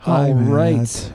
Hi, 0.00 0.28
All 0.28 0.34
right. 0.34 0.76
Matt. 0.76 1.12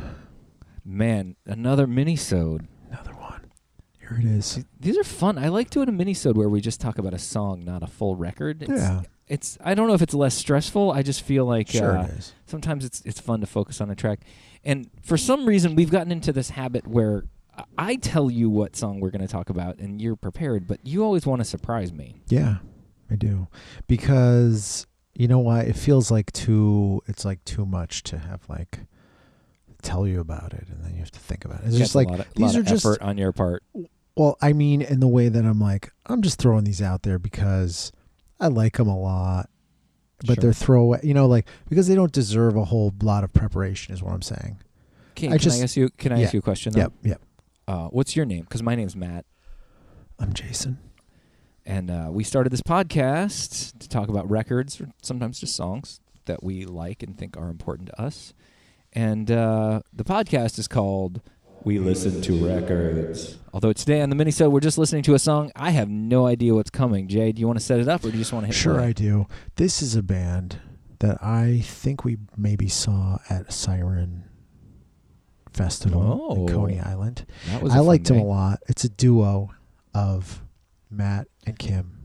Man, 0.84 1.36
another 1.46 1.88
mini-sode. 1.88 2.68
Another 2.92 3.14
one. 3.14 3.52
Here 4.00 4.18
it 4.20 4.26
is. 4.26 4.64
These 4.80 4.98
are 4.98 5.04
fun. 5.04 5.38
I 5.40 5.48
like 5.48 5.72
doing 5.72 5.90
a 5.90 5.92
mini-sode 5.92 6.38
where 6.38 6.50
we 6.50 6.62
just 6.62 6.80
talk 6.80 7.00
about 7.00 7.14
a 7.14 7.18
song, 7.20 7.66
not 7.66 7.82
a 7.82 7.88
full 7.88 8.16
record. 8.16 8.62
It's, 8.62 8.72
yeah, 8.72 9.02
It's 9.28 9.58
I 9.64 9.74
don't 9.74 9.88
know 9.88 9.96
if 9.96 10.04
it's 10.04 10.14
less 10.14 10.36
stressful. 10.36 10.92
I 10.92 11.02
just 11.02 11.24
feel 11.24 11.46
like 11.46 11.70
sure 11.70 11.98
uh, 11.98 12.04
it 12.04 12.12
is. 12.12 12.34
sometimes 12.46 12.86
it's 12.86 13.02
it's 13.02 13.20
fun 13.20 13.42
to 13.42 13.48
focus 13.48 13.82
on 13.82 13.90
a 13.90 13.96
track. 13.96 14.20
And 14.64 14.88
for 15.02 15.18
some 15.18 15.48
reason 15.48 15.74
we've 15.76 15.90
gotten 15.90 16.12
into 16.12 16.32
this 16.32 16.52
habit 16.52 16.86
where 16.86 17.24
I- 17.58 17.64
I 17.78 17.96
tell 17.96 18.30
you 18.30 18.52
what 18.52 18.76
song 18.76 19.00
we're 19.00 19.10
going 19.12 19.22
to 19.26 19.28
talk 19.28 19.50
about 19.50 19.80
and 19.80 20.00
you're 20.00 20.16
prepared, 20.16 20.68
but 20.68 20.80
you 20.86 21.04
always 21.04 21.26
want 21.26 21.40
to 21.42 21.46
surprise 21.46 21.92
me. 21.92 22.22
Yeah, 22.28 22.58
I 23.10 23.16
do. 23.16 23.48
Because 23.88 24.86
you 25.16 25.28
know 25.28 25.40
why? 25.40 25.62
It 25.62 25.76
feels 25.76 26.12
like 26.12 26.32
too 26.32 27.02
it's 27.08 27.26
like 27.26 27.44
too 27.46 27.66
much 27.66 28.04
to 28.04 28.18
have 28.18 28.42
like 28.50 28.80
tell 29.82 30.08
you 30.08 30.20
about 30.20 30.54
it 30.54 30.68
and 30.70 30.84
then 30.84 30.94
you 30.94 31.00
have 31.00 31.12
to 31.12 31.20
think 31.20 31.46
about 31.46 31.62
it. 31.62 31.68
It's 31.68 31.78
just 31.78 31.96
like 31.96 32.08
a 32.08 32.12
lot 32.12 32.20
of, 32.22 32.34
these 32.36 32.56
are 32.56 32.64
just 32.64 32.86
effort 32.86 33.02
on 33.02 33.18
your 33.18 33.32
part. 33.32 33.64
well, 34.16 34.38
I 34.42 34.54
mean 34.54 34.82
in 34.82 35.00
the 35.00 35.08
way 35.08 35.30
that 35.30 35.46
I'm 35.46 35.60
like 35.60 35.92
I'm 36.06 36.22
just 36.22 36.40
throwing 36.40 36.64
these 36.64 36.82
out 36.82 37.04
there 37.04 37.20
because 37.20 37.92
I 38.40 38.48
like 38.48 38.78
them 38.78 38.88
a 38.88 38.98
lot. 39.00 39.50
But 40.26 40.36
Sure. 40.36 40.42
they're 40.44 40.54
throwaway, 40.54 41.02
you 41.04 41.14
know, 41.14 41.28
like 41.28 41.46
because 41.70 41.88
they 41.88 41.94
don't 41.96 42.12
deserve 42.12 42.56
a 42.56 42.64
whole 42.66 42.94
lot 43.04 43.24
of 43.26 43.34
preparation, 43.34 43.94
is 43.94 44.02
what 44.02 44.14
I'm 44.14 44.22
saying. 44.22 44.58
Can, 45.14 45.30
I 45.30 45.32
can 45.32 45.40
just- 45.40 45.60
I 45.60 45.64
ask 45.64 45.76
you? 45.76 45.90
Can 45.98 46.14
I 46.14 46.20
yeah. 46.20 46.24
ask 46.26 46.34
you 46.34 46.40
a 46.40 46.42
question? 46.42 46.72
Though? 46.72 46.80
Yep, 46.80 46.94
yep. 47.04 47.22
Uh, 47.68 47.88
what's 47.90 48.16
your 48.16 48.26
name? 48.26 48.44
Because 48.44 48.64
my 48.64 48.76
name's 48.76 48.96
Matt, 48.96 49.26
I'm 50.18 50.32
Jason. 50.34 50.78
And 51.66 51.90
uh, 51.90 52.10
we 52.12 52.24
started 52.24 52.52
this 52.52 52.62
podcast 52.62 53.78
to 53.80 53.90
talk 53.90 54.08
about 54.10 54.30
records, 54.30 54.80
or 54.80 54.90
sometimes 55.02 55.40
just 55.40 55.56
songs 55.56 56.00
that 56.26 56.44
we 56.44 56.66
like 56.66 57.04
and 57.04 57.18
think 57.18 57.38
are 57.38 57.50
important 57.50 57.90
to 57.90 58.02
us. 58.02 58.34
And 58.94 59.30
uh, 59.32 59.82
the 59.94 60.04
podcast 60.04 60.58
is 60.60 60.68
called 60.68 61.22
"We 61.64 61.80
Listen 61.80 62.22
to 62.22 62.46
Records." 62.48 63.38
Although 63.54 63.74
today 63.74 64.02
on 64.02 64.10
the 64.10 64.16
minisode 64.16 64.52
we're 64.52 64.60
just 64.60 64.78
listening 64.78 65.04
to 65.04 65.14
a 65.16 65.20
song, 65.20 65.52
I 65.56 65.72
have 65.72 65.90
no 65.90 66.26
idea 66.28 66.54
what's 66.54 66.70
coming. 66.70 67.08
Jay, 67.08 67.32
do 67.32 67.40
you 67.40 67.48
want 67.48 67.60
to 67.60 67.66
set 67.66 67.80
it 67.80 67.88
up, 67.88 68.02
or 68.04 68.08
do 68.10 68.14
you 68.14 68.20
just 68.20 68.34
want 68.34 68.44
to 68.44 68.48
hit 68.48 68.56
Sure, 68.56 68.76
play? 68.76 68.88
I 68.88 68.92
do. 68.94 69.28
This 69.56 69.82
is 69.82 69.96
a 69.96 70.04
band 70.04 70.60
that 71.00 71.22
I 71.22 71.60
think 71.64 72.04
we 72.06 72.18
maybe 72.38 72.68
saw 72.70 73.18
at 73.30 73.52
Siren 73.52 74.24
Festival 75.54 76.02
in 76.36 76.42
Oh. 76.42 76.48
Coney 76.48 76.80
Island. 76.80 77.26
I 77.52 77.80
liked 77.80 78.06
them 78.08 78.18
a 78.20 78.24
lot. 78.24 78.60
It's 78.68 78.84
a 78.84 78.90
duo 78.90 79.52
of 79.94 80.42
Matt 80.90 81.28
and 81.46 81.58
Kim. 81.58 82.05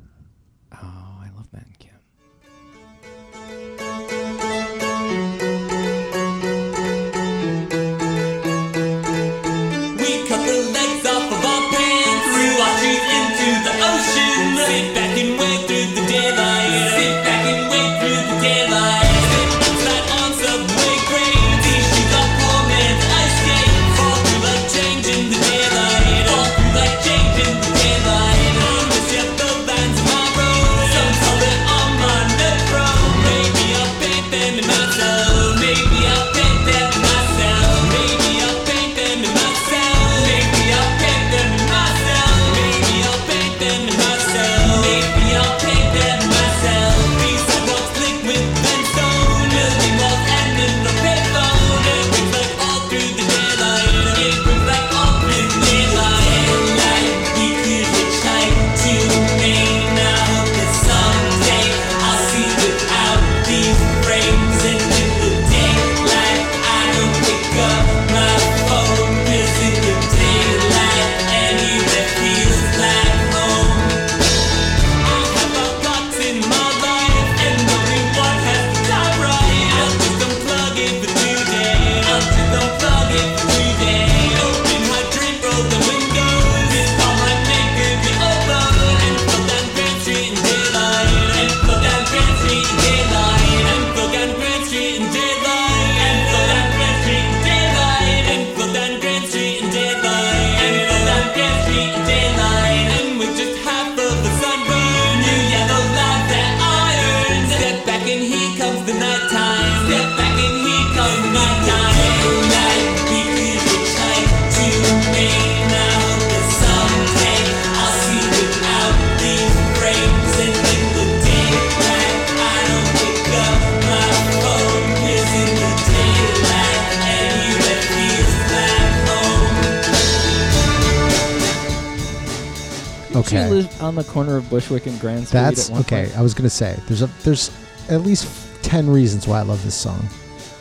Okay. 133.21 133.49
Lived 133.51 133.81
on 133.83 133.95
the 133.95 134.05
corner 134.05 134.37
of 134.37 134.49
Bushwick 134.51 134.87
and 134.87 134.99
Grand 135.01 135.27
Street. 135.27 135.41
That's 135.41 135.71
okay. 135.71 136.05
point. 136.07 136.19
I 136.19 136.23
was 136.23 136.35
gonna 136.35 136.51
say 136.51 136.79
there's 136.87 137.03
a 137.03 137.07
there's 137.23 137.51
at 137.91 138.03
least 138.03 138.29
ten 138.63 138.89
reasons 138.89 139.27
why 139.27 139.39
I 139.39 139.43
love 139.43 139.63
this 139.65 139.75
song, 139.75 140.07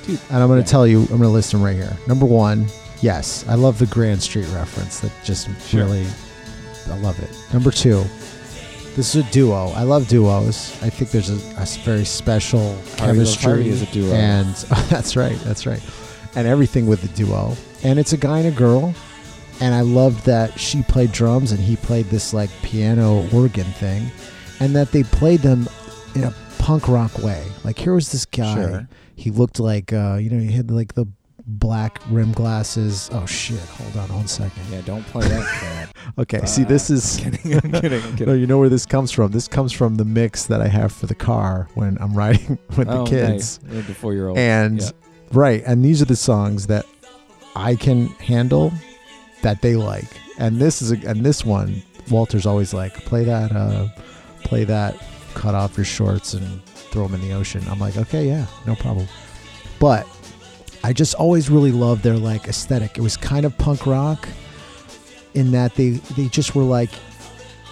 Dude, 0.05 0.19
and 0.29 0.41
I'm 0.41 0.47
gonna 0.47 0.61
yeah. 0.61 0.65
tell 0.65 0.87
you. 0.87 1.01
I'm 1.01 1.07
gonna 1.17 1.29
list 1.29 1.51
them 1.51 1.61
right 1.63 1.75
here. 1.75 1.95
Number 2.07 2.25
one, 2.25 2.67
yes, 3.01 3.45
I 3.47 3.55
love 3.55 3.79
the 3.79 3.85
Grand 3.87 4.21
Street 4.21 4.47
reference. 4.53 4.99
That 5.01 5.11
just 5.23 5.47
Sure. 5.67 5.83
really, 5.85 6.05
I 6.89 6.97
love 6.97 7.19
it. 7.19 7.29
Number 7.53 7.71
two, 7.71 8.03
this 8.95 9.15
is 9.15 9.27
a 9.27 9.31
duo. 9.31 9.67
I 9.75 9.83
love 9.83 10.07
duos. 10.07 10.71
I 10.81 10.89
think 10.89 11.11
there's 11.11 11.29
a 11.29 11.35
very 11.83 12.05
special 12.05 12.77
chemistry. 12.97 13.69
Is 13.69 13.81
a 13.81 13.85
duo. 13.87 14.13
and 14.13 14.53
that's 14.89 15.15
right. 15.15 15.37
That's 15.39 15.65
right. 15.65 15.81
And 16.35 16.47
everything 16.47 16.85
with 16.87 17.01
the 17.01 17.07
duo, 17.09 17.55
and 17.83 17.97
it's 17.99 18.13
a 18.13 18.17
guy 18.17 18.39
and 18.39 18.47
a 18.47 18.51
girl. 18.51 18.93
And 19.61 19.75
I 19.75 19.81
loved 19.81 20.25
that 20.25 20.57
she 20.59 20.83
played 20.83 21.11
drums 21.11 21.51
and 21.51 21.59
he 21.59 21.75
played 21.75 22.05
this 22.05 22.33
like 22.33 22.49
piano 22.63 23.27
organ 23.33 23.65
thing, 23.65 24.09
and 24.59 24.75
that 24.75 24.91
they 24.91 25.03
played 25.03 25.41
them 25.41 25.67
in 26.15 26.23
a 26.23 26.33
punk 26.59 26.87
rock 26.87 27.17
way. 27.19 27.45
Like 27.63 27.77
here 27.77 27.93
was 27.93 28.11
this 28.11 28.25
guy. 28.25 28.55
Sure. 28.55 28.87
He 29.15 29.31
looked 29.31 29.59
like 29.59 29.91
uh, 29.91 30.15
you 30.15 30.29
know 30.29 30.39
he 30.39 30.51
had 30.51 30.71
like 30.71 30.93
the 30.93 31.05
black 31.45 31.99
rim 32.09 32.31
glasses. 32.31 33.09
Oh 33.11 33.25
shit! 33.25 33.59
Hold 33.59 33.97
on 33.97 34.15
one 34.15 34.27
second. 34.27 34.63
Yeah, 34.71 34.81
don't 34.81 35.03
play 35.07 35.27
that 35.27 35.45
crap. 35.45 35.89
Okay, 36.17 36.43
see 36.45 36.63
this 36.63 36.89
is. 36.89 37.23
I'm 37.25 37.31
kidding. 37.33 37.75
I'm 37.75 37.81
kidding. 37.81 38.01
I'm 38.01 38.15
No, 38.27 38.33
you 38.33 38.47
know 38.47 38.57
where 38.57 38.69
this 38.69 38.85
comes 38.85 39.11
from. 39.11 39.31
This 39.31 39.47
comes 39.47 39.71
from 39.71 39.95
the 39.95 40.05
mix 40.05 40.47
that 40.47 40.59
I 40.59 40.67
have 40.67 40.91
for 40.91 41.05
the 41.05 41.13
car 41.15 41.67
when 41.75 41.97
I'm 42.01 42.13
riding 42.13 42.57
with 42.75 42.89
oh, 42.89 43.03
the 43.03 43.09
kids. 43.09 43.59
Nice. 43.63 43.85
The 43.85 43.93
four 43.93 44.13
year 44.13 44.27
old. 44.29 44.37
And 44.37 44.81
Yeah. 44.81 44.89
right, 45.31 45.63
and 45.65 45.85
these 45.85 46.01
are 46.01 46.05
the 46.05 46.15
songs 46.15 46.65
that 46.67 46.85
I 47.55 47.75
can 47.75 48.07
handle 48.07 48.73
that 49.41 49.61
they 49.61 49.75
like. 49.75 50.09
And 50.37 50.57
this 50.57 50.81
is 50.81 50.91
a, 50.91 50.95
and 51.07 51.25
this 51.25 51.45
one 51.45 51.81
Walter's 52.09 52.45
always 52.45 52.73
like 52.73 52.93
play 53.05 53.23
that 53.23 53.51
uh 53.51 53.87
play 54.43 54.63
that 54.63 54.95
cut 55.33 55.53
off 55.55 55.77
your 55.77 55.85
shorts 55.85 56.33
and 56.33 56.63
throw 56.65 57.07
them 57.07 57.21
in 57.21 57.27
the 57.27 57.35
ocean. 57.35 57.63
I'm 57.69 57.79
like, 57.79 57.97
"Okay, 57.97 58.27
yeah, 58.27 58.45
no 58.65 58.75
problem." 58.75 59.07
But 59.79 60.07
I 60.83 60.93
just 60.93 61.13
always 61.15 61.49
really 61.49 61.71
loved 61.71 62.03
their 62.03 62.17
like 62.17 62.47
aesthetic. 62.47 62.97
It 62.97 63.01
was 63.01 63.17
kind 63.17 63.45
of 63.45 63.57
punk 63.57 63.85
rock 63.85 64.27
in 65.33 65.51
that 65.51 65.75
they 65.75 65.91
they 66.15 66.27
just 66.27 66.55
were 66.55 66.63
like 66.63 66.89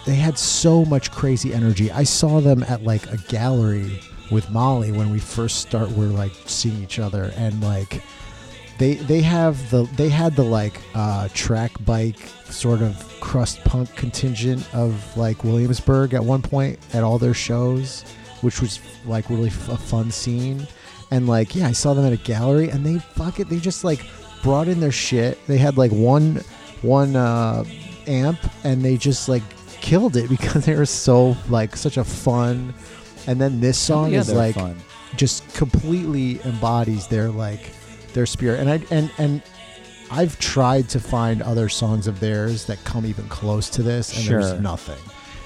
they 0.05 0.15
had 0.15 0.37
so 0.37 0.85
much 0.85 1.11
crazy 1.11 1.53
energy. 1.53 1.91
I 1.91 2.03
saw 2.03 2.39
them 2.39 2.63
at 2.63 2.83
like 2.83 3.11
a 3.11 3.17
gallery 3.29 3.99
with 4.31 4.49
Molly 4.49 4.91
when 4.91 5.09
we 5.09 5.19
first 5.19 5.59
start 5.61 5.89
we're 5.91 6.07
like 6.07 6.31
seeing 6.45 6.81
each 6.83 6.99
other 6.99 7.31
and 7.35 7.61
like 7.61 8.03
they 8.77 8.95
they 8.95 9.21
have 9.21 9.69
the 9.71 9.83
they 9.95 10.09
had 10.09 10.35
the 10.35 10.43
like 10.43 10.79
uh, 10.93 11.27
track 11.33 11.71
bike 11.85 12.19
sort 12.45 12.81
of 12.81 13.03
crust 13.19 13.63
punk 13.63 13.93
contingent 13.95 14.63
of 14.73 15.17
like 15.17 15.43
Williamsburg 15.43 16.13
at 16.13 16.23
one 16.23 16.41
point 16.41 16.79
at 16.93 17.03
all 17.03 17.17
their 17.17 17.33
shows, 17.33 18.03
which 18.41 18.61
was 18.61 18.79
like 19.05 19.29
really 19.29 19.49
f- 19.49 19.69
a 19.69 19.77
fun 19.77 20.11
scene. 20.11 20.67
And 21.09 21.27
like 21.27 21.55
yeah, 21.55 21.67
I 21.67 21.71
saw 21.71 21.93
them 21.93 22.05
at 22.05 22.13
a 22.13 22.17
gallery, 22.17 22.69
and 22.69 22.85
they 22.85 22.99
fuck 22.99 23.39
it. 23.39 23.49
They 23.49 23.59
just 23.59 23.83
like 23.83 24.05
brought 24.43 24.67
in 24.67 24.79
their 24.79 24.91
shit. 24.91 25.43
They 25.47 25.57
had 25.57 25.77
like 25.77 25.91
one 25.91 26.43
one 26.81 27.15
uh, 27.15 27.63
amp, 28.05 28.39
and 28.63 28.83
they 28.83 28.97
just 28.97 29.27
like 29.27 29.43
killed 29.81 30.17
it 30.17 30.29
because 30.35 30.65
they 30.65 30.75
were 30.75 30.85
so 30.85 31.35
like 31.49 31.75
such 31.75 31.97
a 31.97 32.03
fun. 32.03 32.73
And 33.25 33.41
then 33.41 33.59
this 33.59 33.77
song 33.77 34.13
yeah, 34.13 34.19
is 34.19 34.31
like 34.31 34.55
fun. 34.55 34.77
just 35.15 35.53
completely 35.55 36.39
embodies 36.43 37.07
their 37.07 37.29
like 37.29 37.71
their 38.17 38.25
spirit 38.25 38.59
and 38.59 38.69
i 38.69 38.79
and 38.89 39.11
and 39.19 39.41
i've 40.11 40.37
tried 40.39 40.89
to 40.89 40.99
find 40.99 41.41
other 41.41 41.69
songs 41.69 42.07
of 42.07 42.19
theirs 42.19 42.65
that 42.65 42.83
come 42.83 43.05
even 43.05 43.27
close 43.29 43.69
to 43.69 43.83
this 43.83 44.13
and 44.15 44.23
Sure. 44.25 44.41
there's 44.43 44.59
nothing 44.61 44.97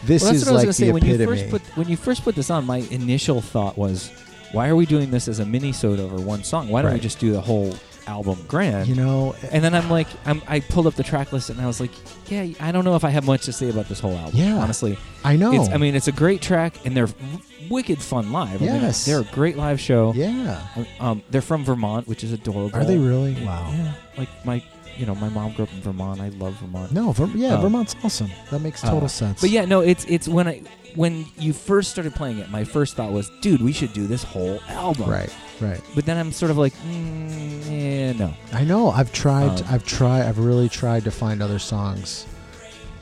this 0.04 0.24
Well, 0.24 0.34
is 0.34 0.46
what 0.46 0.50
I 0.50 0.54
was 0.54 0.58
like 0.58 0.66
gonna 0.66 0.74
say. 0.74 0.86
the 0.88 0.92
When 0.94 1.06
you 1.06 1.18
first 1.28 1.50
put 1.52 1.62
when 1.78 1.88
you 1.90 1.98
first 1.98 2.24
put 2.24 2.34
this 2.36 2.50
on, 2.50 2.66
my 2.66 2.78
initial 2.90 3.40
thought 3.40 3.78
was, 3.78 4.10
why 4.52 4.68
are 4.68 4.76
we 4.76 4.88
doing 4.88 5.12
this 5.12 5.28
as 5.28 5.38
a 5.38 5.46
mini-sode 5.46 6.00
over 6.00 6.16
one 6.16 6.44
song? 6.44 6.70
Why 6.70 6.82
don't 6.82 6.94
we 6.94 7.00
just 7.00 7.20
do 7.20 7.32
the 7.32 7.40
whole 7.42 7.76
album 8.08 8.38
grand? 8.48 8.88
you 8.88 8.96
know 8.96 9.36
and 9.52 9.64
then 9.64 9.74
I'm 9.76 9.90
like, 9.90 10.08
I'm, 10.26 10.42
I 10.48 10.60
pulled 10.60 10.88
up 10.88 10.96
the 10.96 11.04
track 11.04 11.32
list 11.32 11.50
and 11.50 11.62
I 11.62 11.68
was 11.68 11.80
like, 11.80 11.92
yeah, 12.30 12.48
I 12.60 12.72
don't 12.72 12.84
know 12.86 12.96
if 12.96 13.04
I 13.04 13.10
have 13.10 13.26
much 13.26 13.46
to 13.46 13.54
say 13.54 13.70
about 13.70 13.88
this 13.88 14.00
whole 14.00 14.16
album. 14.18 14.40
Yeah. 14.40 14.56
honestly, 14.58 14.98
i 15.24 15.36
know 15.36 15.54
it's. 15.54 15.70
I 15.70 15.78
mean, 15.78 15.96
it's 15.96 16.08
a 16.08 16.12
great 16.12 16.42
track 16.42 16.86
and 16.86 16.96
they're 16.98 17.10
wicked 17.70 18.00
fun 18.02 18.32
live. 18.32 18.62
I 18.62 18.66
mean, 18.66 18.82
Yes. 18.82 19.06
they're 19.06 19.22
a 19.22 19.24
great 19.26 19.56
live 19.58 19.80
show. 19.80 20.14
yeah 20.16 20.62
Um, 21.00 21.22
they're 21.30 21.42
from 21.42 21.64
Vermont, 21.64 22.08
which 22.08 22.24
is 22.24 22.32
adorable. 22.32 22.78
are 22.78 22.84
they 22.86 22.98
really 22.98 23.34
wow 23.46 23.72
Yeah, 23.72 23.94
like 24.18 24.30
my, 24.46 24.64
you 24.98 25.06
know, 25.06 25.16
my 25.16 25.30
mom 25.30 25.54
grew 25.54 25.64
up 25.64 25.74
in 25.74 25.82
Vermont. 25.82 26.20
I 26.22 26.30
love 26.30 26.56
Vermont. 26.56 26.92
no 26.92 27.12
Ver- 27.12 27.26
yeah 27.38 27.56
Um, 27.56 27.62
vermont's 27.62 27.96
awesome 28.04 28.30
that 28.50 28.60
makes 28.60 28.82
total 28.82 29.06
uh, 29.06 29.08
sense 29.08 29.42
But 29.42 29.50
yeah, 29.52 29.66
no, 29.66 29.82
it's 29.82 30.06
it's 30.06 30.28
when 30.28 30.48
I 30.48 30.62
when 30.96 31.26
you 31.38 31.54
first 31.54 31.92
started 31.92 32.14
playing 32.14 32.40
it, 32.40 32.50
my 32.50 32.66
first 32.66 32.96
thought 32.98 33.14
was, 33.14 33.32
dude, 33.42 33.62
we 33.62 33.72
should 33.72 33.94
do 33.94 34.08
this 34.08 34.24
whole 34.24 34.60
album. 34.68 35.10
right 35.10 35.34
right 35.62 35.80
But 35.96 36.06
then 36.06 36.18
I'm 36.18 36.32
sort 36.32 36.52
of 36.52 36.58
like, 36.58 36.74
mm, 36.74 37.70
yeah, 37.70 38.12
no. 38.14 38.34
i 38.54 38.64
know 38.64 38.90
i've 38.90 39.12
tried 39.14 39.62
Um, 39.62 39.66
i've 39.70 39.86
tried 39.86 40.24
i've 40.28 40.40
really 40.40 40.70
tried 40.70 41.04
to 41.06 41.12
find 41.12 41.42
other 41.42 41.60
songs 41.60 42.26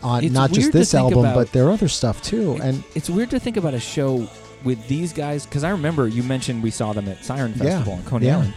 on 0.03 0.31
not 0.31 0.51
just 0.51 0.71
this 0.71 0.93
album 0.93 1.19
about- 1.19 1.35
but 1.35 1.51
their 1.51 1.69
other 1.71 1.87
stuff 1.87 2.21
too 2.21 2.57
and 2.61 2.83
It's 2.95 3.09
weird 3.09 3.29
to 3.31 3.39
think 3.39 3.57
about 3.57 3.73
a 3.73 3.79
show 3.79 4.27
with 4.63 4.85
these 4.87 5.13
guys 5.13 5.45
because 5.45 5.63
I 5.63 5.69
remember 5.71 6.07
you 6.07 6.21
mentioned 6.23 6.61
we 6.63 6.71
saw 6.71 6.91
them 6.93 7.07
at 7.07 7.23
Siren 7.23 7.53
Yeah, 7.55 7.63
Festival 7.63 7.93
in 7.93 8.03
Coney 8.03 8.25
yeah. 8.25 8.37
Island, 8.39 8.53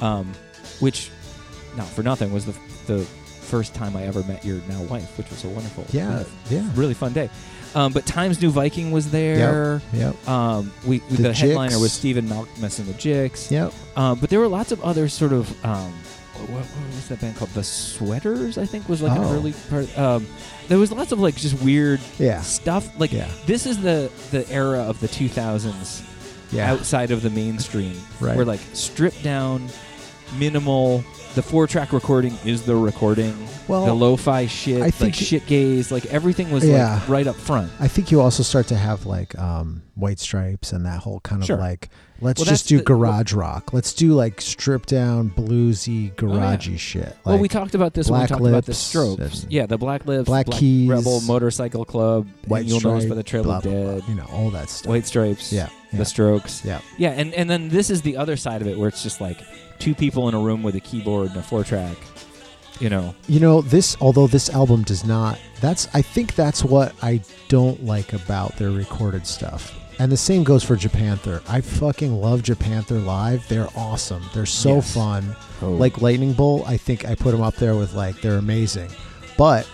um, 0.00 0.32
which, 0.80 1.10
not 1.76 1.86
for 1.86 2.02
nothing, 2.02 2.32
was 2.32 2.44
the 2.44 2.54
the 2.86 3.04
first 3.52 3.72
time 3.74 3.96
I 3.96 4.02
ever 4.02 4.22
met 4.24 4.44
your 4.44 4.60
now 4.68 4.82
wife, 4.82 5.16
which 5.16 5.30
was 5.30 5.44
a 5.44 5.48
wonderful, 5.48 5.84
yeah 5.92 6.08
really, 6.12 6.26
yeah 6.50 6.70
really 6.74 6.94
fun 6.94 7.12
day. 7.12 7.30
Um, 7.74 7.92
but 7.92 8.06
Times 8.06 8.40
New 8.40 8.50
Viking 8.50 8.90
was 8.92 9.10
there. 9.10 9.82
yep 9.92 10.28
Um, 10.28 10.72
we 10.86 10.98
The 10.98 11.22
the, 11.22 11.32
headliner 11.34 11.78
was 11.78 11.92
Stephen 11.92 12.26
Malkmus 12.28 12.78
and 12.78 12.86
the 12.88 12.94
Jicks. 12.94 13.50
yep 13.50 13.72
Um, 13.96 14.18
but 14.20 14.30
there 14.30 14.40
were 14.40 14.48
lots 14.48 14.70
of 14.72 14.82
other 14.82 15.08
sort 15.08 15.32
of 15.32 15.48
um, 15.64 15.92
what, 16.36 16.50
what 16.50 16.86
was 16.86 17.08
that 17.08 17.20
band 17.20 17.36
called? 17.36 17.50
The 17.50 17.62
Sweaters, 17.64 18.58
I 18.58 18.66
think, 18.66 18.88
was 18.88 19.00
like 19.02 19.16
an 19.16 19.24
Oh. 19.24 19.32
early 19.34 19.54
part. 19.70 19.98
Um, 19.98 20.26
there 20.68 20.78
was 20.78 20.90
lots 20.92 21.12
of 21.12 21.20
like 21.20 21.36
just 21.36 21.60
weird 21.62 22.00
yeah 22.18 22.40
stuff. 22.42 22.88
Like 22.98 23.12
Yeah. 23.12 23.28
this 23.46 23.66
is 23.66 23.80
the 23.80 24.10
the 24.30 24.48
era 24.50 24.80
of 24.80 24.98
the 25.00 25.08
2000s 25.08 26.02
yeah 26.52 26.70
outside 26.72 27.10
of 27.10 27.22
the 27.22 27.30
mainstream, 27.30 27.96
Right. 28.20 28.36
where 28.36 28.44
like 28.44 28.60
stripped 28.72 29.22
down, 29.22 29.68
minimal. 30.38 31.04
The 31.34 31.42
four 31.42 31.66
track 31.66 31.92
recording 31.92 32.36
is 32.44 32.62
the 32.62 32.76
recording. 32.76 33.36
Well, 33.66 33.86
the 33.86 33.94
lo-fi 33.94 34.46
shit, 34.46 34.76
I 34.78 34.84
like 34.86 34.94
think- 34.94 35.14
shit 35.16 35.46
gaze, 35.46 35.90
like 35.90 36.06
everything 36.06 36.50
was 36.52 36.64
Yeah. 36.64 36.94
like 36.94 37.08
right 37.08 37.26
up 37.26 37.34
front. 37.34 37.72
I 37.80 37.88
think 37.88 38.12
you 38.12 38.20
also 38.20 38.42
start 38.44 38.68
to 38.68 38.76
have 38.76 39.04
like 39.06 39.36
um, 39.38 39.82
white 39.96 40.20
stripes 40.20 40.72
and 40.72 40.86
that 40.86 41.00
whole 41.00 41.18
kind 41.20 41.42
of 41.42 41.46
Sure. 41.46 41.56
like 41.56 41.88
let's 42.20 42.38
Well, 42.38 42.46
just 42.46 42.68
do 42.68 42.78
the- 42.78 42.84
garage 42.84 43.32
rock. 43.32 43.72
Let's 43.72 43.92
do 43.94 44.12
like 44.14 44.40
stripped 44.40 44.90
down 44.90 45.30
bluesy 45.30 46.14
garagey 46.14 46.78
shit. 46.78 47.06
Like, 47.06 47.16
well, 47.24 47.38
we 47.38 47.48
talked 47.48 47.74
about 47.74 47.94
this 47.94 48.08
when 48.08 48.20
we 48.20 48.20
Black 48.20 48.28
talked 48.28 48.40
about 48.42 48.64
the 48.66 48.70
Lips 48.70 48.78
Strokes. 48.78 49.42
and 49.42 49.52
Yeah, 49.52 49.66
the 49.66 49.78
Black 49.78 50.06
Lips, 50.06 50.26
Black 50.26 50.46
Keys, 50.50 50.88
Rebel 50.88 51.20
Motorcycle 51.22 51.84
Club, 51.84 52.28
white 52.46 52.64
You'll 52.64 52.80
Know 52.80 52.96
Us 52.96 53.06
by 53.06 53.16
the 53.16 53.24
Trail 53.24 53.42
blah, 53.42 53.56
of 53.56 53.64
blah, 53.64 53.72
Dead, 53.72 54.02
you 54.08 54.14
know 54.14 54.26
all 54.32 54.50
that 54.50 54.70
stuff. 54.70 54.88
White 54.88 55.06
Stripes, 55.06 55.52
yeah, 55.52 55.68
yeah, 55.90 55.98
the 55.98 56.04
Strokes. 56.04 56.62
yeah. 56.64 56.80
Yeah, 56.96 57.10
and, 57.10 57.34
and 57.34 57.50
then 57.50 57.70
this 57.70 57.90
is 57.90 58.02
the 58.02 58.16
other 58.18 58.36
side 58.36 58.60
of 58.62 58.68
it 58.68 58.78
where 58.78 58.88
it's 58.88 59.02
just 59.02 59.20
like 59.20 59.38
two 59.84 59.94
people 59.94 60.28
in 60.28 60.34
a 60.34 60.40
room 60.40 60.62
with 60.62 60.74
a 60.74 60.80
keyboard 60.80 61.28
and 61.28 61.36
a 61.36 61.42
four 61.42 61.62
track. 61.64 61.96
You 62.80 62.88
know, 62.88 63.14
You 63.28 63.38
know 63.38 63.60
this. 63.60 63.96
Although 64.00 64.26
this 64.26 64.50
album 64.50 64.82
does 64.82 65.04
not. 65.04 65.38
That's. 65.60 65.86
I 65.94 66.02
think 66.02 66.34
that's 66.34 66.64
what 66.64 66.92
I 67.02 67.20
don't 67.48 67.84
like 67.84 68.12
about 68.14 68.56
their 68.56 68.70
recorded 68.70 69.26
stuff. 69.26 69.78
And 70.00 70.10
the 70.10 70.16
same 70.16 70.42
goes 70.42 70.64
for 70.64 70.76
Japanther. 70.76 71.40
I 71.48 71.60
fucking 71.60 72.12
love 72.20 72.42
Japanther 72.42 73.04
live. 73.04 73.46
They're 73.48 73.68
awesome. 73.76 74.24
They're 74.34 74.44
so 74.46 74.76
Yes. 74.76 74.94
fun. 74.94 75.36
Oh. 75.62 75.70
like 75.70 76.02
lightning 76.02 76.32
bolt 76.32 76.68
i 76.68 76.76
think 76.76 77.06
i 77.08 77.14
put 77.14 77.30
them 77.30 77.40
up 77.40 77.54
there 77.54 77.76
with 77.76 77.94
like 77.94 78.20
they're 78.20 78.38
amazing 78.38 78.90
but 79.38 79.66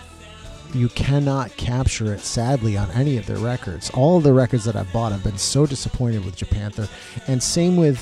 you 0.75 0.87
cannot 0.89 1.49
capture 1.57 2.13
it 2.13 2.19
sadly 2.21 2.77
on 2.77 2.89
any 2.91 3.17
of 3.17 3.25
their 3.25 3.39
records 3.39 3.89
all 3.89 4.17
of 4.17 4.23
the 4.23 4.31
records 4.31 4.63
that 4.65 4.75
i've 4.75 4.93
bought 4.93 5.11
i've 5.11 5.23
been 5.23 5.37
so 5.39 5.65
disappointed 5.65 6.23
with 6.23 6.37
japanther 6.37 6.87
and 7.27 7.41
same 7.41 7.75
with 7.77 7.99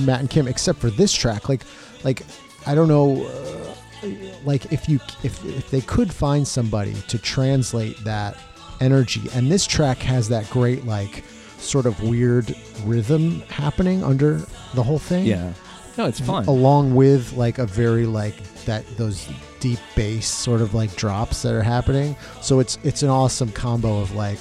matt 0.00 0.20
and 0.20 0.30
kim 0.30 0.46
except 0.48 0.78
for 0.78 0.90
this 0.90 1.12
track 1.12 1.48
like 1.48 1.62
like 2.04 2.22
i 2.66 2.74
don't 2.74 2.88
know 2.88 3.24
uh, 3.26 4.08
like 4.44 4.70
if 4.72 4.88
you 4.88 4.96
if, 5.22 5.44
if 5.44 5.70
they 5.70 5.80
could 5.80 6.12
find 6.12 6.46
somebody 6.46 6.94
to 7.08 7.18
translate 7.18 7.96
that 8.04 8.36
energy 8.80 9.22
and 9.34 9.50
this 9.50 9.66
track 9.66 9.98
has 9.98 10.28
that 10.28 10.48
great 10.50 10.84
like 10.84 11.24
sort 11.58 11.86
of 11.86 12.02
weird 12.02 12.54
rhythm 12.84 13.40
happening 13.42 14.02
under 14.04 14.38
the 14.74 14.82
whole 14.82 14.98
thing 14.98 15.24
yeah, 15.24 15.52
no, 15.96 16.04
it's 16.06 16.20
fun. 16.20 16.44
along 16.46 16.94
with 16.94 17.32
like 17.34 17.58
a 17.58 17.66
very 17.66 18.04
like 18.04 18.36
that 18.66 18.84
those 18.98 19.28
deep 19.60 19.78
bass 19.94 20.26
sort 20.26 20.60
of 20.60 20.74
like 20.74 20.94
drops 20.96 21.40
that 21.42 21.54
are 21.54 21.62
happening 21.62 22.14
so 22.42 22.58
it's 22.60 22.78
it's 22.82 23.02
an 23.02 23.08
awesome 23.08 23.50
combo 23.52 24.00
of 24.00 24.14
like 24.14 24.40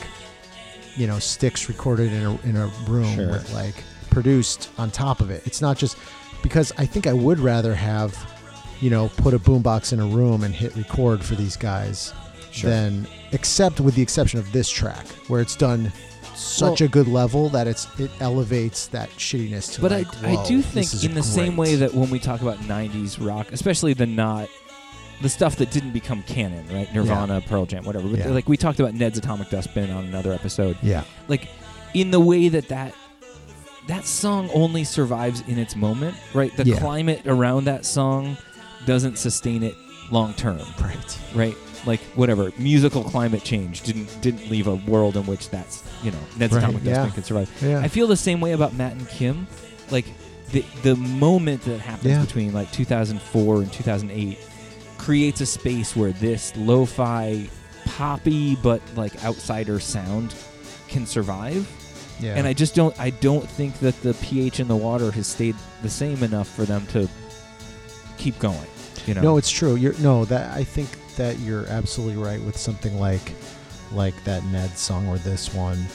you 0.95 1.07
know 1.07 1.19
sticks 1.19 1.69
recorded 1.69 2.11
in 2.11 2.23
a 2.25 2.41
in 2.41 2.57
a 2.57 2.67
room 2.89 3.15
Sure. 3.15 3.27
with 3.31 3.53
like 3.53 3.75
produced 4.13 4.69
on 4.77 4.91
top 4.91 5.19
of 5.21 5.29
it. 5.31 5.45
It's 5.45 5.61
not 5.61 5.77
just 5.77 5.97
because 6.41 6.73
i 6.77 6.85
think 6.85 7.07
i 7.07 7.13
would 7.13 7.39
rather 7.39 7.73
have 7.73 8.13
you 8.81 8.89
know 8.89 9.09
put 9.15 9.33
a 9.33 9.39
boombox 9.39 9.93
in 9.93 10.01
a 10.01 10.05
room 10.05 10.43
and 10.43 10.53
hit 10.53 10.75
record 10.75 11.23
for 11.23 11.35
these 11.35 11.55
guys 11.55 12.13
Sure. 12.51 12.69
than 12.69 13.07
except 13.31 13.79
with 13.79 13.95
the 13.95 14.01
exception 14.01 14.39
of 14.41 14.51
this 14.51 14.69
track 14.69 15.07
where 15.29 15.39
it's 15.39 15.55
done 15.55 15.89
such 16.35 16.81
Well- 16.81 16.87
a 16.87 16.91
good 16.91 17.07
level 17.07 17.47
that 17.49 17.65
it's 17.65 17.87
it 17.97 18.11
elevates 18.19 18.87
that 18.87 19.09
shittiness 19.11 19.73
to 19.75 19.81
but 19.81 19.91
like, 19.91 20.23
I, 20.23 20.35
I 20.35 20.45
do 20.45 20.61
think 20.61 21.01
in 21.05 21.13
the 21.13 21.23
same 21.23 21.55
way 21.55 21.75
that 21.75 21.93
when 21.93 22.09
we 22.09 22.19
talk 22.19 22.41
about 22.41 22.57
90s 22.57 23.25
rock 23.25 23.53
especially 23.53 23.93
the 23.93 24.05
not 24.05 24.49
the 25.21 25.29
stuff 25.29 25.55
that 25.55 25.71
didn't 25.71 25.91
become 25.93 26.23
canon 26.23 26.67
right? 26.75 26.93
Nirvana 26.93 27.39
pearl 27.39 27.65
jam 27.65 27.85
whatever. 27.85 28.09
But 28.09 28.19
Yeah. 28.19 28.27
like 28.31 28.49
we 28.49 28.57
talked 28.57 28.81
about 28.81 28.93
ned's 28.95 29.17
atomic 29.17 29.49
dustbin 29.49 29.89
on 29.91 30.03
another 30.03 30.33
episode. 30.33 30.75
Yeah. 30.83 31.05
Like 31.29 31.47
in 31.93 32.11
the 32.11 32.19
way 32.19 32.49
that 32.49 32.67
that 32.67 32.93
that 33.87 34.05
song 34.05 34.49
only 34.53 34.83
survives 34.83 35.41
in 35.47 35.57
its 35.59 35.75
moment 35.75 36.15
right 36.33 36.55
the 36.57 36.63
Yeah. 36.65 36.79
climate 36.79 37.21
around 37.25 37.65
that 37.65 37.85
song 37.85 38.37
doesn't 38.85 39.17
sustain 39.17 39.63
it 39.63 39.75
long 40.11 40.33
term 40.33 40.59
right 40.81 41.19
right 41.33 41.55
like 41.85 41.99
whatever 42.15 42.51
musical 42.57 43.03
climate 43.03 43.43
change 43.43 43.81
didn't 43.81 44.15
didn't 44.21 44.49
leave 44.49 44.67
a 44.67 44.75
world 44.75 45.17
in 45.17 45.25
which 45.25 45.49
that's 45.49 45.83
you 46.03 46.11
know 46.11 46.17
ned's 46.37 46.53
Right, 46.53 46.63
atomic 46.63 46.83
yeah. 46.83 46.93
dustbin 46.95 47.11
could 47.13 47.25
survive 47.25 47.51
yeah 47.61 47.79
I 47.79 47.87
feel 47.87 48.07
the 48.07 48.15
same 48.17 48.39
way 48.41 48.51
about 48.53 48.73
Matt 48.73 48.93
and 48.93 49.07
Kim. 49.09 49.47
Like 49.91 50.05
the 50.51 50.63
the 50.83 50.95
moment 50.95 51.61
that 51.63 51.79
happens 51.79 52.11
Yeah. 52.11 52.21
between 52.21 52.53
like 52.53 52.71
2004 52.71 53.57
and 53.63 53.71
2008 53.73 54.37
creates 54.97 55.41
a 55.41 55.45
space 55.45 55.95
where 55.95 56.11
this 56.13 56.53
lo-fi 56.55 57.49
poppy 57.85 58.55
but 58.55 58.81
like 58.95 59.21
outsider 59.25 59.79
sound 59.79 60.33
can 60.87 61.05
survive. 61.05 61.67
Yeah 62.19 62.35
And 62.35 62.47
I 62.47 62.53
just 62.53 62.75
don't 62.75 62.97
I 62.99 63.09
don't 63.09 63.47
think 63.49 63.79
that 63.79 63.99
the 64.01 64.13
pH 64.15 64.59
in 64.59 64.67
the 64.67 64.75
water 64.75 65.11
has 65.11 65.27
stayed 65.27 65.55
the 65.81 65.89
same 65.89 66.23
enough 66.23 66.47
for 66.47 66.65
them 66.65 66.85
to 66.87 67.07
keep 68.17 68.37
going, 68.39 68.67
you 69.05 69.13
know. 69.13 69.21
No, 69.21 69.37
it's 69.37 69.49
true. 69.49 69.75
You're 69.75 69.97
no 69.99 70.25
that 70.25 70.55
I 70.55 70.63
think 70.63 70.89
that 71.15 71.39
you're 71.39 71.67
absolutely 71.67 72.21
right 72.21 72.41
with 72.41 72.57
something 72.57 72.99
like 72.99 73.33
like 73.91 74.15
that 74.23 74.43
Ned 74.45 74.77
song 74.77 75.07
or 75.07 75.17
this 75.17 75.53
one. 75.53 75.85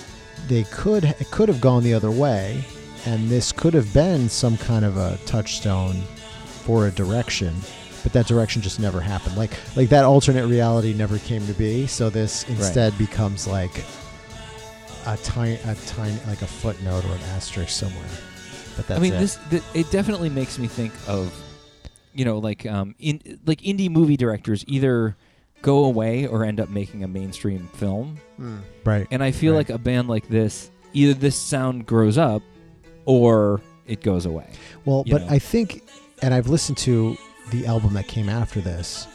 They 0.46 0.64
could 0.64 1.04
it 1.04 1.30
could 1.30 1.48
have 1.48 1.60
gone 1.60 1.82
the 1.82 1.94
other 1.94 2.10
way, 2.10 2.64
and 3.06 3.28
this 3.28 3.52
could 3.52 3.74
have 3.74 3.92
been 3.92 4.28
some 4.28 4.56
kind 4.56 4.84
of 4.84 4.96
a 4.96 5.18
touchstone 5.26 6.02
for 6.64 6.86
a 6.86 6.90
direction, 6.90 7.54
but 8.02 8.12
that 8.12 8.26
direction 8.26 8.62
just 8.62 8.78
never 8.78 9.00
happened. 9.00 9.36
Like 9.36 9.52
like 9.76 9.88
that 9.88 10.04
alternate 10.04 10.46
reality 10.46 10.92
never 10.94 11.18
came 11.18 11.46
to 11.46 11.54
be. 11.54 11.86
So 11.86 12.10
this 12.10 12.44
instead 12.48 12.96
becomes 12.98 13.46
like 13.46 13.84
a 15.14 15.16
tiny 15.18 15.54
a 15.54 15.74
tiny 15.86 16.16
like 16.26 16.42
a 16.42 16.46
footnote 16.46 17.04
or 17.04 17.12
an 17.14 17.20
asterisk 17.34 17.70
somewhere. 17.70 18.08
But 18.76 18.86
that's 18.86 18.98
I 19.00 19.02
mean 19.02 19.14
it. 19.14 19.20
this 19.20 19.38
th- 19.50 19.62
it 19.74 19.90
definitely 19.90 20.28
makes 20.28 20.58
me 20.58 20.66
think 20.66 20.92
of 21.06 21.32
you 22.14 22.24
know, 22.24 22.38
like 22.38 22.66
um, 22.66 22.94
in 22.98 23.20
like 23.46 23.60
indie 23.60 23.90
movie 23.90 24.16
directors 24.16 24.64
either 24.66 25.16
go 25.62 25.84
away 25.84 26.26
or 26.26 26.44
end 26.44 26.58
up 26.60 26.68
making 26.68 27.04
a 27.04 27.08
mainstream 27.08 27.68
film. 27.74 28.18
Right. 28.84 29.06
And 29.10 29.22
I 29.22 29.30
feel 29.30 29.52
Right. 29.52 29.58
like 29.68 29.70
a 29.70 29.78
band 29.78 30.08
like 30.08 30.28
this, 30.28 30.70
either 30.92 31.14
this 31.14 31.36
sound 31.36 31.86
grows 31.86 32.18
up 32.18 32.42
or 33.04 33.60
it 33.86 34.02
goes 34.02 34.26
away. 34.26 34.50
Well, 34.84 35.04
but 35.08 35.22
know. 35.22 35.28
I 35.30 35.38
think, 35.38 35.82
and 36.22 36.34
I've 36.34 36.48
listened 36.48 36.78
to 36.78 37.16
the 37.50 37.66
album 37.66 37.94
that 37.94 38.08
came 38.08 38.28
after 38.28 38.60
this, 38.60 39.06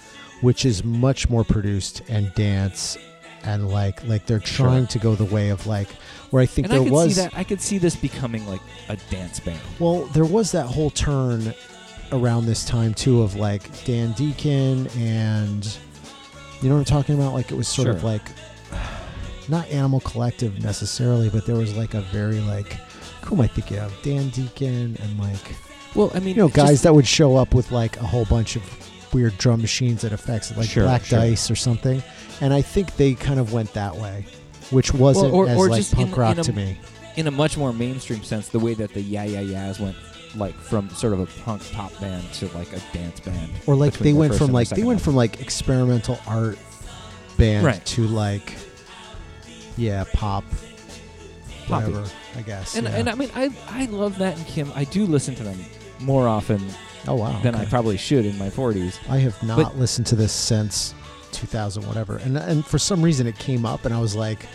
which 0.42 0.66
is 0.66 0.84
much 0.84 1.30
more 1.30 1.44
produced 1.44 2.02
and 2.10 2.34
dance, 2.36 2.98
and 3.44 3.70
like 3.70 4.04
like 4.08 4.26
they're 4.26 4.42
Sure. 4.42 4.68
trying 4.68 4.88
to 4.88 5.00
go 5.00 5.16
the 5.16 5.26
way 5.26 5.50
of 5.50 5.66
like 5.68 5.90
where 6.32 6.42
I 6.42 6.46
think 6.46 6.68
and 6.68 6.74
there 6.74 6.88
I 6.88 6.90
was 6.90 7.16
see 7.16 7.22
that. 7.22 7.34
I 7.38 7.44
could 7.44 7.62
see 7.62 7.78
this 7.78 7.96
becoming 7.96 8.48
like 8.48 8.62
a 8.90 8.98
dance 9.10 9.40
band. 9.40 9.60
well 9.80 10.06
there 10.14 10.26
was 10.26 10.52
that 10.54 10.66
whole 10.66 10.90
turn 10.90 11.54
around 12.12 12.46
this 12.46 12.64
time 12.66 12.94
too 12.94 13.22
of 13.22 13.36
like 13.36 13.84
Dan 13.86 14.12
Deacon 14.14 14.88
and 14.98 15.66
you 16.62 16.70
know 16.70 16.76
what 16.76 16.80
I'm 16.80 16.86
talking 16.86 17.16
about 17.16 17.34
like 17.34 17.52
it 17.52 17.56
was 17.56 17.68
sort 17.68 17.88
of 17.88 18.04
like 18.04 18.22
not 19.50 19.68
Animal 19.70 20.00
Collective 20.02 20.62
necessarily 20.64 21.30
but 21.30 21.46
there 21.46 21.56
was 21.56 21.76
like 21.76 21.94
a 21.94 22.02
very 22.02 22.40
like 22.40 22.74
who 23.26 23.36
am 23.36 23.42
I 23.42 23.48
thinking 23.48 23.80
of 23.80 23.94
Dan 24.04 24.30
Deacon 24.30 24.98
and 25.02 25.20
like 25.20 25.56
Well, 25.96 26.12
I 26.14 26.20
mean, 26.20 26.30
you 26.36 26.42
know 26.44 26.48
guys 26.50 26.70
just- 26.72 26.84
that 26.84 26.94
would 26.96 27.08
show 27.08 27.36
up 27.36 27.54
with 27.54 27.72
like 27.72 27.98
a 27.98 28.04
whole 28.06 28.26
bunch 28.26 28.56
of 28.56 28.64
weird 29.14 29.38
drum 29.38 29.62
machines 29.62 30.04
and 30.04 30.14
effects 30.14 30.56
like 30.58 30.70
Sure, 30.70 30.84
black 30.84 31.04
sure. 31.06 31.20
dice 31.20 31.50
or 31.52 31.56
something 31.56 32.02
and 32.42 32.54
i 32.54 32.62
think 32.62 32.96
they 32.96 33.14
kind 33.14 33.40
of 33.40 33.54
went 33.54 33.72
that 33.74 33.96
way 33.96 34.26
which 34.72 34.94
wasn't 34.94 35.34
or- 35.34 35.48
as 35.48 35.58
or 35.58 35.70
like 35.70 35.80
just 35.80 35.94
in- 35.94 35.98
punk 36.00 36.18
rock 36.18 36.34
in 36.34 36.40
a- 36.40 36.44
to 36.44 36.54
me 36.54 36.78
in 37.16 37.28
a 37.28 37.32
much 37.32 37.58
more 37.58 37.72
mainstream 37.72 38.24
sense, 38.24 38.48
the 38.50 38.58
way 38.58 38.74
that 38.74 38.92
the 38.96 39.00
Yeah 39.02 39.24
Yeah 39.24 39.42
Yeahs 39.42 39.80
went 39.80 39.96
like 40.36 40.56
from 40.56 40.90
sort 40.90 41.14
of 41.14 41.20
a 41.20 41.28
punk 41.44 41.62
pop 41.72 41.92
band 42.02 42.24
to 42.34 42.48
like 42.58 42.74
a 42.74 42.80
dance 42.92 43.20
band. 43.20 43.52
or 43.68 43.76
like 43.76 43.94
they 44.00 44.14
their 44.14 44.20
went 44.20 44.34
from 44.34 44.52
like 44.52 44.70
they 44.70 44.82
went 44.82 45.00
album. 45.00 45.04
from 45.04 45.16
like 45.16 45.40
experimental 45.40 46.18
art 46.26 46.58
band 47.38 47.64
Right. 47.68 47.86
to 47.86 48.08
like 48.08 48.52
yeah 49.78 50.06
pop 50.14 50.44
Poppy. 51.68 51.92
whatever 51.92 52.10
i 52.36 52.42
guess 52.42 52.76
And 52.76 52.88
yeah. 52.88 52.96
and 52.96 53.10
I 53.10 53.14
mean, 53.16 53.30
I 53.36 53.52
I 53.70 53.86
love 53.86 54.18
Matt 54.20 54.36
and 54.38 54.48
Kim. 54.48 54.72
I 54.76 54.84
do 54.84 55.06
listen 55.06 55.36
to 55.36 55.44
them 55.44 55.60
more 56.00 56.28
often 56.28 56.62
oh 57.08 57.16
wow 57.16 57.40
than 57.42 57.56
I 57.56 57.66
probably 57.66 57.98
should 57.98 58.26
in 58.26 58.38
my 58.38 58.50
40s. 58.50 58.98
I 59.10 59.18
have 59.20 59.42
not 59.44 59.58
But- 59.58 59.78
listened 59.78 60.08
to 60.08 60.16
this 60.16 60.32
since 60.32 60.94
2000 61.32 61.86
whatever 61.88 62.18
and 62.18 62.38
and 62.38 62.64
for 62.66 62.78
some 62.78 63.02
reason 63.02 63.26
it 63.26 63.38
came 63.40 63.66
up 63.66 63.86
and 63.86 63.94
I 63.94 64.00
was 64.00 64.16
like 64.16 64.46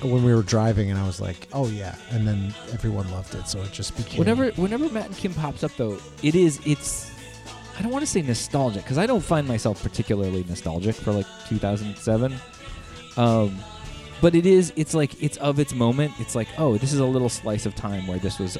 when 0.00 0.24
we 0.24 0.32
were 0.34 0.42
driving 0.42 0.90
and 0.90 0.98
I 0.98 1.04
was 1.06 1.20
like 1.20 1.48
oh 1.52 1.66
yeah 1.68 1.94
and 2.10 2.26
then 2.26 2.54
everyone 2.72 3.10
loved 3.10 3.34
it 3.34 3.48
so 3.48 3.60
it 3.62 3.72
just 3.72 3.96
became 3.96 4.18
Whenever 4.20 4.50
whenever 4.52 4.88
Matt 4.90 5.06
and 5.06 5.16
Kim 5.16 5.34
pops 5.34 5.62
up 5.64 5.72
though, 5.76 5.98
it 6.22 6.34
is 6.34 6.60
it's 6.64 7.10
I 7.78 7.82
don't 7.82 7.90
want 7.90 8.04
to 8.04 8.10
say 8.10 8.22
nostalgic 8.22 8.84
because 8.84 8.98
I 8.98 9.06
don't 9.06 9.20
find 9.24 9.46
myself 9.48 9.82
particularly 9.82 10.44
nostalgic 10.48 10.94
for 10.94 11.12
like 11.12 11.26
2007. 11.48 12.34
Um 13.16 13.58
but 14.20 14.36
it 14.36 14.46
is 14.46 14.72
it's 14.76 14.94
like 14.94 15.20
it's 15.20 15.36
of 15.38 15.58
its 15.58 15.74
moment. 15.74 16.12
It's 16.20 16.36
like, 16.36 16.46
oh, 16.58 16.78
this 16.78 16.92
is 16.92 17.00
a 17.00 17.04
little 17.04 17.28
slice 17.28 17.66
of 17.66 17.74
time 17.74 18.06
where 18.06 18.18
this 18.20 18.38
was 18.38 18.56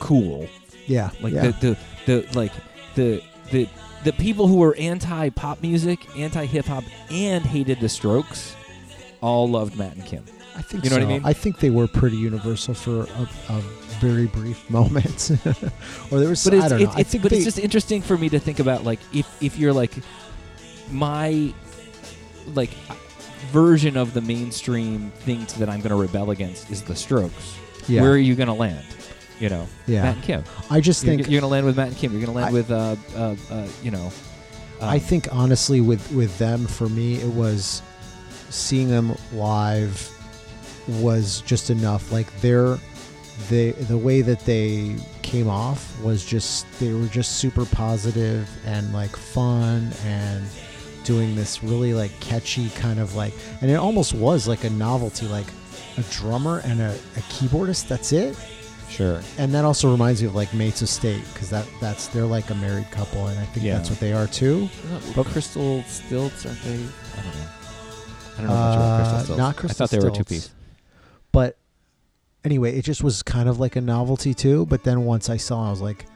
cool. 0.00 0.48
Yeah 0.86 1.10
Like 1.20 1.32
yeah. 1.32 1.50
the, 1.50 1.76
the 2.06 2.22
the 2.26 2.38
like 2.38 2.52
the 2.94 3.22
the 3.50 3.68
the 4.04 4.12
people 4.12 4.46
who 4.48 4.56
were 4.56 4.74
anti 4.76 5.30
pop 5.30 5.62
music, 5.62 6.00
anti 6.18 6.44
hip 6.46 6.66
hop, 6.66 6.84
and 7.10 7.44
hated 7.44 7.80
the 7.80 7.88
Strokes 7.88 8.54
all 9.20 9.48
loved 9.48 9.76
Matt 9.78 9.94
and 9.96 10.04
Kim. 10.04 10.24
I 10.56 10.62
think 10.62 10.84
you 10.84 10.90
know 10.90 10.96
what 10.96 11.02
I 11.04 11.06
mean? 11.08 11.22
I 11.24 11.32
think 11.32 11.58
they 11.58 11.70
were 11.70 11.88
pretty 11.88 12.16
universal 12.18 12.74
for 12.74 13.00
a, 13.04 13.28
a 13.48 13.60
very 13.98 14.26
brief 14.26 14.68
moment 14.78 15.30
or 16.10 16.18
there 16.20 16.28
was 16.28 16.44
But 16.44 16.54
it's, 16.54 16.64
I 16.64 16.68
don't 16.68 16.80
it- 16.82 16.84
know 16.84 16.92
I 16.94 17.02
think 17.02 17.22
but 17.22 17.30
they, 17.30 17.36
it's 17.38 17.44
just 17.46 17.58
interesting 17.58 18.02
for 18.02 18.16
me 18.18 18.28
to 18.28 18.38
think 18.38 18.58
about 18.60 18.84
like 18.84 19.00
if 19.12 19.26
if 19.42 19.58
you're 19.58 19.72
like 19.72 19.92
my 20.90 21.52
like 22.54 22.70
version 23.50 23.96
of 23.96 24.14
the 24.14 24.20
mainstream 24.20 25.10
thing 25.20 25.46
that 25.58 25.68
I'm 25.68 25.80
going 25.80 25.90
to 25.90 25.96
rebel 25.96 26.30
against 26.30 26.70
is 26.70 26.82
the 26.82 26.94
Strokes. 26.94 27.56
yeah 27.88 28.02
Where 28.02 28.12
are 28.12 28.18
you 28.18 28.34
going 28.34 28.48
to 28.48 28.52
land? 28.54 28.84
You 29.40 29.48
know, 29.48 29.66
yeah 29.86 30.02
Matt 30.04 30.14
and 30.16 30.24
Kim. 30.24 30.44
I 30.70 30.80
just 30.80 31.02
You're, 31.02 31.16
think 31.16 31.28
you're 31.28 31.40
going 31.40 31.48
to 31.48 31.52
land 31.52 31.66
with 31.66 31.76
Matt 31.76 31.88
and 31.88 31.96
Kim. 31.96 32.12
You're 32.12 32.24
going 32.24 32.36
to 32.36 32.42
land 32.42 32.50
I- 32.50 32.52
with 32.52 32.70
uh, 32.70 32.96
uh, 33.16 33.36
uh, 33.50 33.68
you 33.82 33.90
know. 33.90 34.06
um, 34.80 34.88
I 34.88 34.98
think 34.98 35.28
honestly 35.32 35.80
with 35.80 36.10
with 36.12 36.36
them 36.38 36.66
for 36.66 36.88
me 36.88 37.16
it 37.16 37.32
was 37.32 37.82
seeing 38.50 38.88
them 38.88 39.16
live 39.32 40.10
was 40.86 41.40
just 41.42 41.70
enough 41.70 42.12
like 42.12 42.30
their 42.40 42.78
the 43.48 43.72
the 43.72 43.98
way 43.98 44.20
that 44.22 44.40
they 44.40 44.94
came 45.22 45.48
off 45.48 46.00
was 46.02 46.24
just 46.24 46.66
they 46.78 46.92
were 46.92 47.06
just 47.06 47.38
super 47.38 47.64
positive 47.64 48.48
and 48.66 48.92
like 48.92 49.16
fun 49.16 49.90
and 50.04 50.44
doing 51.02 51.34
this 51.34 51.62
really 51.64 51.92
like 51.94 52.12
catchy 52.20 52.68
kind 52.70 53.00
of 53.00 53.14
like 53.16 53.32
and 53.60 53.70
it 53.70 53.74
almost 53.74 54.14
was 54.14 54.46
like 54.46 54.62
a 54.64 54.70
novelty 54.70 55.26
like 55.26 55.46
a 55.96 56.02
drummer 56.12 56.60
and 56.64 56.80
a, 56.80 56.92
a 56.94 57.20
keyboardist 57.30 57.88
that's 57.88 58.12
it 58.12 58.36
sure. 58.88 59.20
and 59.38 59.52
that 59.54 59.64
also 59.64 59.90
reminds 59.90 60.20
me 60.22 60.28
of 60.28 60.34
like 60.34 60.52
mates 60.54 60.82
of 60.82 60.88
state 60.88 61.22
because 61.32 61.50
that 61.50 61.66
that's 61.80 62.06
they're 62.08 62.24
like 62.26 62.50
a 62.50 62.54
married 62.56 62.90
couple 62.90 63.26
and 63.26 63.38
i 63.38 63.44
think 63.46 63.64
Yeah. 63.66 63.76
that's 63.76 63.90
what 63.90 64.00
they 64.00 64.12
are 64.12 64.26
too 64.26 64.68
But 65.16 65.26
Crystal 65.26 65.82
Stilts 65.84 66.46
aren't 66.46 66.62
they? 66.62 66.74
I 66.74 67.22
don't 67.22 67.34
know. 67.34 67.48
I 68.36 68.36
don't 68.38 68.46
know 68.46 68.54
much 68.54 68.76
about 68.76 68.80
Uh, 68.80 68.96
Crystal 68.98 69.24
Stilts. 69.24 69.38
not 69.38 69.56
Crystal 69.56 69.84
I 69.84 69.86
thought 69.86 69.90
they 69.90 69.98
were 70.04 70.10
two 70.10 70.22
Stilts. 70.24 70.28
piece. 70.48 70.50
But 71.32 71.56
anyway, 72.44 72.76
it 72.78 72.82
just 72.82 73.02
was 73.02 73.22
kind 73.22 73.48
of 73.48 73.58
like 73.60 73.76
a 73.76 73.80
novelty 73.80 74.34
too. 74.34 74.66
But 74.66 74.84
then 74.84 75.04
once 75.04 75.28
I 75.30 75.36
saw, 75.36 75.66
I 75.66 75.70
was 75.70 75.80
like, 75.80 76.06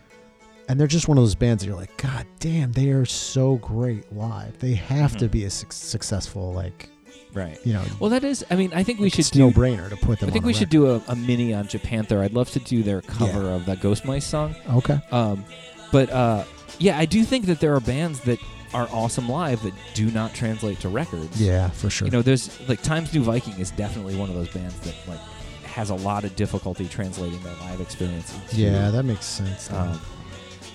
and 0.69 0.79
they're 0.79 0.87
just 0.87 1.09
one 1.09 1.17
of 1.19 1.23
those 1.23 1.35
bands 1.35 1.63
that 1.63 1.69
you're 1.69 1.77
like, 1.79 1.97
God 1.97 2.27
damn, 2.41 2.73
they 2.73 2.91
are 2.91 3.05
so 3.07 3.57
great 3.57 4.13
live. 4.15 4.59
They 4.59 4.75
have 4.75 5.17
to 5.19 5.27
Mhm. 5.29 5.31
be 5.31 5.45
a 5.45 5.51
suc 5.51 5.73
successful, 5.73 6.53
like 6.53 6.89
Right. 7.33 7.59
you 7.65 7.73
know. 7.73 7.85
Well, 8.01 8.11
that 8.11 8.25
is. 8.25 8.45
I 8.51 8.57
mean, 8.57 8.73
I 8.75 8.83
think 8.83 9.01
we 9.01 9.11
should 9.11 9.21
it's 9.21 9.31
do. 9.31 9.41
no 9.41 9.51
brainer 9.51 9.89
to 9.89 9.97
put 9.97 10.21
them. 10.21 10.29
I 10.29 10.33
think 10.33 10.45
on 10.45 10.47
we 10.49 10.55
should 10.55 10.71
do 10.71 10.87
a, 10.95 11.03
a 11.09 11.17
mini 11.17 11.55
on 11.55 11.67
Japanther. 11.67 12.21
I'd 12.21 12.33
love 12.33 12.51
to 12.51 12.59
do 12.61 12.83
their 12.83 13.03
cover 13.03 13.51
of 13.51 13.67
that 13.67 13.81
Ghost 13.81 14.05
Mice 14.05 14.27
song. 14.27 14.55
Okay. 14.71 14.99
Um, 15.11 15.45
but 15.93 16.11
uh, 16.11 16.45
yeah, 16.79 16.99
I 16.99 17.05
do 17.07 17.25
think 17.25 17.47
that 17.47 17.61
there 17.61 17.75
are 17.75 17.81
bands 17.81 18.21
that 18.21 18.39
are 18.75 18.89
awesome 18.93 19.29
live 19.29 19.63
that 19.63 19.73
do 19.95 20.11
not 20.11 20.35
translate 20.35 20.81
to 20.81 20.89
records. 20.89 21.41
Yeah, 21.41 21.71
for 21.71 21.91
sure. 21.91 22.07
You 22.07 22.13
know, 22.13 22.23
there's 22.23 22.59
like 22.69 22.83
Times 22.83 23.13
New 23.15 23.23
Viking 23.23 23.59
is 23.59 23.71
definitely 23.73 24.17
one 24.17 24.29
of 24.29 24.35
those 24.35 24.49
bands 24.53 24.79
that 24.81 24.95
like 25.07 25.21
has 25.65 25.91
a 25.91 25.95
lot 25.95 26.25
of 26.25 26.35
difficulty 26.37 26.87
translating 26.87 27.41
their 27.43 27.55
live 27.61 27.81
experience. 27.81 28.35
Into, 28.35 28.57
yeah, 28.57 28.91
that 28.91 29.05
makes 29.05 29.25
sense. 29.25 29.71
um, 29.73 30.01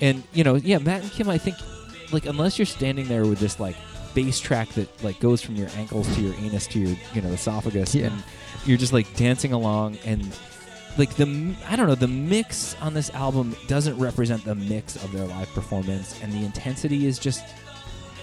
and 0.02 0.24
you 0.34 0.44
know, 0.44 0.56
yeah, 0.56 0.80
Matt 0.80 1.02
and 1.04 1.12
Kim. 1.12 1.30
I 1.30 1.38
think 1.38 1.58
like 2.12 2.26
unless 2.26 2.58
you're 2.58 2.66
standing 2.66 3.08
there 3.08 3.26
with 3.26 3.40
this 3.40 3.60
like 3.60 3.76
bass 4.14 4.40
track 4.40 4.70
that 4.70 5.04
like 5.04 5.20
goes 5.20 5.42
from 5.42 5.56
your 5.56 5.70
ankles 5.76 6.14
to 6.16 6.22
your 6.22 6.34
anus 6.36 6.68
to 6.68 6.80
your 6.80 6.98
you 7.14 7.22
know 7.22 7.30
esophagus, 7.30 7.94
Yeah. 7.96 8.08
and 8.08 8.24
you're 8.66 8.78
just 8.78 8.94
like 8.94 9.14
dancing 9.16 9.52
along 9.54 9.98
and 10.06 10.26
like 10.98 11.16
the 11.16 11.56
I 11.68 11.76
don't 11.76 11.88
know 11.88 11.96
the 11.96 12.08
mix 12.08 12.76
on 12.82 12.94
this 12.94 13.10
album 13.12 13.56
doesn't 13.68 13.98
represent 13.98 14.46
the 14.46 14.56
mix 14.56 14.96
of 15.04 15.12
their 15.12 15.26
live 15.26 15.50
performance, 15.54 16.20
and 16.22 16.32
the 16.32 16.46
intensity 16.46 17.08
is 17.08 17.18
just 17.20 17.44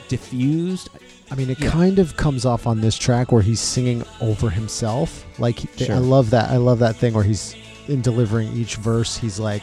diffused. 0.09 0.89
I 1.33 1.37
mean, 1.37 1.49
it 1.51 1.61
yeah. 1.61 1.71
kind 1.71 1.99
of 2.01 2.17
comes 2.17 2.45
off 2.45 2.67
on 2.67 2.81
this 2.81 2.97
track 2.99 3.31
where 3.31 3.43
he's 3.43 3.61
singing 3.61 4.03
over 4.21 4.51
himself. 4.51 5.25
Like 5.39 5.59
Sure. 5.77 5.95
I 5.95 5.99
love 5.99 6.31
that. 6.31 6.51
I 6.51 6.57
love 6.57 6.81
that 6.81 6.97
thing 6.97 7.15
where 7.15 7.23
he's 7.25 7.55
in 7.89 8.01
delivering 8.03 8.53
each 8.57 8.77
verse. 8.77 9.17
He's 9.17 9.39
like, 9.39 9.63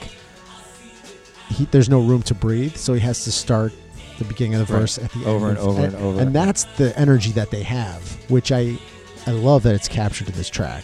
he, 1.50 1.66
there's 1.66 1.90
no 1.90 2.02
room 2.02 2.24
to 2.24 2.34
breathe, 2.34 2.76
so 2.76 2.94
he 2.94 3.00
has 3.02 3.24
to 3.26 3.32
start 3.32 3.74
the 4.18 4.26
beginning 4.26 4.56
of 4.56 4.68
the 4.68 4.74
Right. 4.74 4.80
verse 4.82 4.98
at 4.98 5.12
the 5.12 5.26
Over 5.26 5.50
end 5.50 5.58
and 5.58 5.68
over 5.68 5.86
and 5.86 5.96
over. 5.96 6.22
And 6.22 6.34
that's 6.36 6.64
the 6.78 6.98
energy 6.98 7.32
that 7.32 7.52
they 7.52 7.64
have, 7.64 8.02
which 8.30 8.52
I, 8.52 8.78
I 9.26 9.32
love 9.32 9.64
that 9.64 9.76
it's 9.76 9.88
captured 9.88 10.28
in 10.30 10.36
this 10.36 10.50
track. 10.50 10.84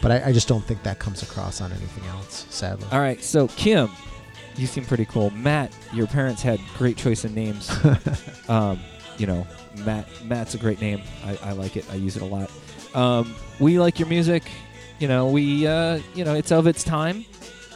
But 0.00 0.10
I, 0.12 0.26
I 0.28 0.32
just 0.32 0.46
don't 0.48 0.64
think 0.64 0.82
that 0.84 0.98
comes 0.98 1.22
across 1.22 1.60
on 1.60 1.72
anything 1.72 2.04
else. 2.10 2.46
Sadly. 2.50 2.86
All 2.92 3.00
right, 3.00 3.22
so 3.22 3.48
Kim, 3.48 3.90
you 4.56 4.66
seem 4.66 4.84
pretty 4.84 5.04
cool. 5.06 5.30
Matt, 5.30 5.72
your 5.92 6.06
parents 6.06 6.40
had 6.42 6.60
great 6.76 6.96
choice 6.96 7.24
in 7.24 7.34
names. 7.34 7.70
um, 8.48 8.78
you 9.16 9.26
know, 9.26 9.46
Matt. 9.84 10.06
Matt's 10.24 10.54
a 10.54 10.58
great 10.58 10.80
name. 10.80 11.02
I, 11.24 11.36
I 11.42 11.52
like 11.52 11.76
it. 11.76 11.84
I 11.90 11.96
use 11.96 12.16
it 12.16 12.22
a 12.22 12.26
lot. 12.26 12.50
Um, 12.94 13.34
we 13.58 13.78
like 13.80 13.98
your 13.98 14.08
music. 14.08 14.44
You 15.00 15.08
know, 15.08 15.28
we 15.28 15.66
uh, 15.66 16.00
you 16.14 16.24
know 16.24 16.34
it's 16.34 16.52
of 16.52 16.66
its 16.68 16.82
time. 16.84 17.24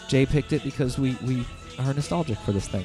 Jay 0.09 0.25
picked 0.27 0.53
it 0.53 0.63
because 0.65 0.99
we 0.99 1.17
we 1.25 1.45
are 1.81 1.93
nostalgic 1.95 2.39
for 2.39 2.53
this 2.53 2.69
thing. 2.69 2.85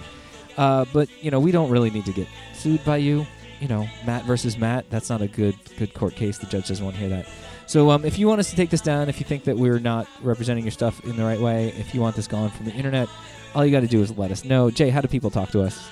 Uh, 0.58 0.86
but 0.92 1.08
you 1.24 1.32
know, 1.32 1.40
we 1.40 1.52
don't 1.52 1.70
really 1.70 1.90
need 1.90 2.06
to 2.06 2.14
get 2.14 2.28
sued 2.54 2.84
by 2.84 2.98
you. 2.98 3.26
You 3.60 3.68
know, 3.68 3.88
Matt 4.06 4.26
versus 4.26 4.58
Matt. 4.58 4.90
That's 4.90 5.10
not 5.10 5.22
a 5.22 5.28
good 5.28 5.56
good 5.78 5.94
court 5.94 6.16
case. 6.16 6.38
The 6.38 6.48
judge 6.48 6.68
doesn't 6.68 6.84
want 6.84 6.96
to 6.98 7.00
hear 7.00 7.10
that. 7.10 7.28
So 7.68 7.90
um, 7.90 8.06
if 8.06 8.18
you 8.18 8.28
want 8.28 8.40
us 8.40 8.50
to 8.50 8.56
take 8.56 8.70
this 8.70 8.82
down, 8.82 9.10
if 9.10 9.20
you 9.20 9.26
think 9.26 9.44
that 9.44 9.58
we're 9.58 9.80
not 9.80 10.08
representing 10.22 10.64
your 10.64 10.72
stuff 10.72 11.04
in 11.04 11.18
the 11.18 11.24
right 11.24 11.40
way, 11.40 11.70
if 11.78 11.94
you 11.94 12.02
want 12.02 12.16
this 12.16 12.28
gone 12.28 12.50
from 12.50 12.66
the 12.66 12.72
internet, 12.72 13.10
all 13.54 13.66
you 13.66 13.72
got 13.72 13.82
to 13.82 13.88
do 13.88 14.02
is 14.02 14.18
let 14.18 14.32
us 14.32 14.46
know. 14.46 14.72
Jay, 14.72 14.90
how 14.90 15.02
do 15.02 15.08
people 15.08 15.30
talk 15.30 15.50
to 15.52 15.62
us? 15.62 15.90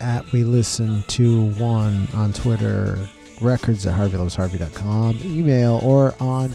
At 0.00 0.30
we 0.32 0.44
listen 0.44 1.02
to 1.08 1.50
one 1.52 2.08
on 2.14 2.32
Twitter, 2.32 2.98
records 3.42 3.86
at 3.86 3.98
harveylovesharvey.com, 3.98 5.18
email, 5.22 5.80
or 5.82 6.14
on 6.20 6.48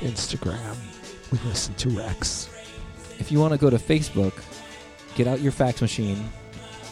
Instagram. 0.00 0.76
We 1.30 1.38
listen 1.48 1.74
to 1.74 1.90
Rex. 1.90 2.48
If 3.20 3.30
you 3.30 3.38
want 3.38 3.52
to 3.52 3.58
go 3.58 3.70
to 3.70 3.76
Facebook, 3.76 4.32
get 5.14 5.28
out 5.28 5.40
your 5.40 5.52
fax 5.52 5.80
machine 5.80 6.28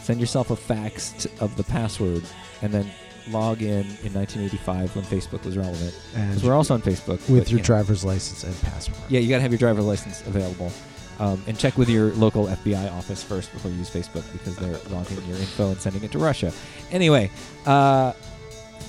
Send 0.01 0.19
yourself 0.19 0.49
a 0.49 0.55
fax 0.55 1.11
t- 1.23 1.29
of 1.39 1.55
the 1.57 1.63
password, 1.63 2.23
and 2.61 2.73
then 2.73 2.89
log 3.29 3.61
in 3.61 3.85
in 4.03 4.13
1985 4.13 4.95
when 4.95 5.05
Facebook 5.05 5.45
was 5.45 5.55
relevant. 5.57 5.95
Because 6.13 6.43
we're 6.43 6.55
also 6.55 6.73
on 6.73 6.81
Facebook 6.81 7.19
with 7.29 7.43
but, 7.43 7.51
your 7.51 7.57
you 7.57 7.57
know. 7.57 7.63
driver's 7.63 8.03
license 8.03 8.43
and 8.43 8.59
passport. 8.61 8.99
Yeah, 9.09 9.19
you 9.19 9.29
gotta 9.29 9.41
have 9.41 9.51
your 9.51 9.59
driver's 9.59 9.85
license 9.85 10.25
available, 10.25 10.71
um, 11.19 11.41
and 11.47 11.57
check 11.57 11.77
with 11.77 11.87
your 11.89 12.11
local 12.13 12.47
FBI 12.47 12.91
office 12.93 13.23
first 13.23 13.51
before 13.53 13.69
you 13.71 13.77
use 13.77 13.89
Facebook 13.89 14.23
because 14.33 14.55
they're 14.55 14.79
logging 14.89 15.23
your 15.27 15.37
info 15.37 15.69
and 15.69 15.79
sending 15.79 16.03
it 16.03 16.11
to 16.13 16.19
Russia. 16.19 16.51
Anyway, 16.89 17.29
uh, 17.67 18.13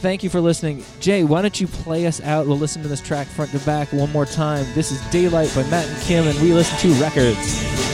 thank 0.01 0.25
you 0.25 0.31
for 0.31 0.41
listening, 0.41 0.83
Jay. 1.01 1.25
Why 1.25 1.43
don't 1.43 1.61
you 1.61 1.67
play 1.67 2.07
us 2.07 2.23
out? 2.23 2.47
We'll 2.47 2.57
listen 2.59 2.81
to 2.83 2.89
this 2.89 3.03
track 3.03 3.27
front 3.27 3.51
to 3.51 3.59
back 3.61 3.93
one 3.93 4.11
more 4.13 4.27
time. 4.27 4.65
This 4.75 4.91
is 4.91 5.01
Daylight 5.11 5.53
by 5.55 5.63
Matt 5.65 5.87
and 5.87 6.03
Kim, 6.05 6.27
and 6.27 6.41
we 6.41 6.55
listen 6.55 6.79
to 6.79 7.01
records. 7.03 7.92